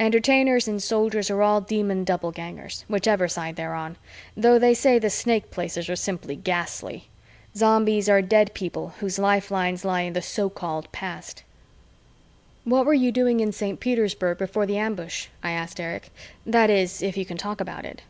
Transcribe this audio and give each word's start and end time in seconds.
Entertainers 0.00 0.66
and 0.66 0.82
Soldiers 0.82 1.28
are 1.30 1.42
all 1.42 1.60
Demon 1.60 2.02
Doublegangers, 2.02 2.84
whichever 2.88 3.28
side 3.28 3.56
they're 3.56 3.74
on 3.74 3.98
though 4.34 4.58
they 4.58 4.72
say 4.72 4.98
the 4.98 5.10
Snake 5.10 5.50
Places 5.50 5.90
are 5.90 5.96
simply 5.96 6.34
ghastly. 6.34 7.08
Zombies 7.54 8.08
are 8.08 8.22
dead 8.22 8.54
people 8.54 8.94
whose 9.00 9.18
lifelines 9.18 9.84
lie 9.84 10.00
in 10.00 10.14
the 10.14 10.22
so 10.22 10.48
called 10.48 10.90
past. 10.92 11.42
"What 12.64 12.86
were 12.86 12.94
you 12.94 13.12
doing 13.12 13.40
in 13.40 13.52
Saint 13.52 13.78
Petersburg 13.78 14.38
before 14.38 14.64
the 14.64 14.78
ambush?" 14.78 15.26
I 15.42 15.50
asked 15.50 15.78
Erich. 15.78 16.08
"That 16.46 16.70
is, 16.70 17.02
if 17.02 17.18
you 17.18 17.26
can 17.26 17.36
talk 17.36 17.60
about 17.60 17.84
it." 17.84 18.00